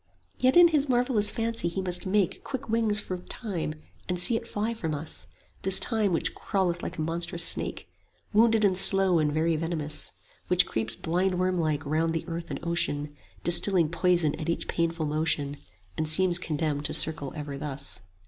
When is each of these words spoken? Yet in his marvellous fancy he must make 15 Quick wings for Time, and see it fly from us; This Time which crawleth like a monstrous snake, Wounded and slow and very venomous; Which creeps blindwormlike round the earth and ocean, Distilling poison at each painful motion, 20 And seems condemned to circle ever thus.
Yet 0.39 0.57
in 0.57 0.69
his 0.69 0.89
marvellous 0.89 1.29
fancy 1.29 1.67
he 1.67 1.79
must 1.83 2.07
make 2.07 2.33
15 2.33 2.43
Quick 2.43 2.69
wings 2.69 2.99
for 2.99 3.19
Time, 3.19 3.75
and 4.09 4.19
see 4.19 4.35
it 4.35 4.47
fly 4.47 4.73
from 4.73 4.95
us; 4.95 5.27
This 5.61 5.79
Time 5.79 6.11
which 6.11 6.33
crawleth 6.33 6.81
like 6.81 6.97
a 6.97 7.01
monstrous 7.01 7.43
snake, 7.45 7.87
Wounded 8.33 8.65
and 8.65 8.75
slow 8.75 9.19
and 9.19 9.31
very 9.31 9.55
venomous; 9.57 10.13
Which 10.47 10.65
creeps 10.65 10.95
blindwormlike 10.95 11.85
round 11.85 12.13
the 12.15 12.25
earth 12.27 12.49
and 12.49 12.59
ocean, 12.63 13.15
Distilling 13.43 13.89
poison 13.89 14.33
at 14.39 14.49
each 14.49 14.67
painful 14.67 15.05
motion, 15.05 15.49
20 15.49 15.63
And 15.99 16.09
seems 16.09 16.39
condemned 16.39 16.85
to 16.85 16.95
circle 16.95 17.31
ever 17.35 17.59
thus. 17.59 17.99